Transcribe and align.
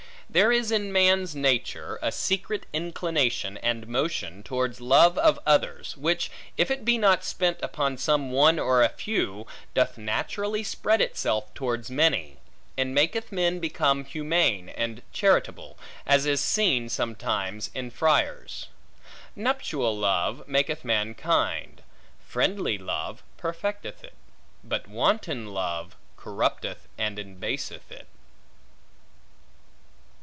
There 0.33 0.53
is 0.53 0.71
in 0.71 0.93
man's 0.93 1.35
nature, 1.35 1.99
a 2.01 2.09
secret 2.09 2.65
inclination 2.71 3.57
and 3.57 3.85
motion, 3.85 4.43
towards 4.43 4.79
love 4.79 5.17
of 5.17 5.37
others, 5.45 5.97
which 5.97 6.31
if 6.55 6.71
it 6.71 6.85
be 6.85 6.97
not 6.97 7.25
spent 7.25 7.59
upon 7.61 7.97
some 7.97 8.31
one 8.31 8.57
or 8.57 8.81
a 8.81 8.87
few, 8.87 9.45
doth 9.73 9.97
naturally 9.97 10.63
spread 10.63 11.01
itself 11.01 11.53
towards 11.53 11.91
many, 11.91 12.37
and 12.77 12.95
maketh 12.95 13.33
men 13.33 13.59
become 13.59 14.05
humane 14.05 14.69
and 14.69 15.01
charitable; 15.11 15.77
as 16.07 16.25
it 16.25 16.31
is 16.31 16.41
seen 16.41 16.87
sometime 16.87 17.59
in 17.75 17.91
friars. 17.91 18.69
Nuptial 19.35 19.97
love 19.97 20.47
maketh 20.47 20.85
mankind; 20.85 21.83
friendly 22.25 22.77
love 22.77 23.21
perfecteth 23.37 24.01
it; 24.01 24.13
but 24.63 24.87
wanton 24.87 25.53
love 25.53 25.97
corrupteth, 26.15 26.87
and 26.97 27.19
embaseth 27.19 27.91
it. 27.91 28.07